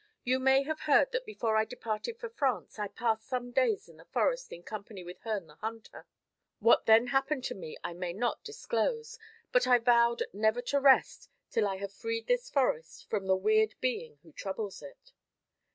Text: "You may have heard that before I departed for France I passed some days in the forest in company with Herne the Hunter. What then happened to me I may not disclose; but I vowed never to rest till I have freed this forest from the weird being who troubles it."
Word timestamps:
"You 0.23 0.39
may 0.39 0.63
have 0.63 0.79
heard 0.89 1.11
that 1.11 1.27
before 1.27 1.55
I 1.55 1.63
departed 1.63 2.17
for 2.17 2.27
France 2.27 2.79
I 2.79 2.87
passed 2.87 3.27
some 3.27 3.51
days 3.51 3.87
in 3.87 3.97
the 3.97 4.05
forest 4.05 4.51
in 4.51 4.63
company 4.63 5.03
with 5.03 5.19
Herne 5.19 5.45
the 5.45 5.53
Hunter. 5.57 6.07
What 6.57 6.87
then 6.87 7.05
happened 7.05 7.43
to 7.43 7.53
me 7.53 7.77
I 7.83 7.93
may 7.93 8.11
not 8.11 8.43
disclose; 8.43 9.19
but 9.51 9.67
I 9.67 9.77
vowed 9.77 10.23
never 10.33 10.63
to 10.73 10.79
rest 10.79 11.29
till 11.51 11.67
I 11.67 11.75
have 11.77 11.93
freed 11.93 12.25
this 12.25 12.49
forest 12.49 13.11
from 13.11 13.27
the 13.27 13.35
weird 13.35 13.75
being 13.79 14.17
who 14.23 14.31
troubles 14.31 14.81
it." 14.81 15.13